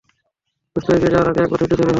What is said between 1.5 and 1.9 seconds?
ধৈর্য ধরে ভাব।